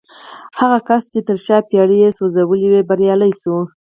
[0.59, 3.55] هغه کس چې تر شا بېړۍ يې سوځولې وې بريالی شو.